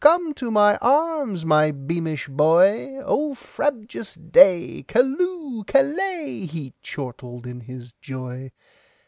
Come 0.09 0.33
to 0.33 0.49
my 0.49 0.77
arms, 0.77 1.45
my 1.45 1.71
beamish 1.71 2.27
boy!O 2.27 3.35
frabjous 3.35 4.15
day! 4.15 4.81
Callooh! 4.87 5.63
Callay!"He 5.67 6.73
chortled 6.81 7.45
in 7.45 7.59
his 7.59 7.91
joy. 8.01 8.49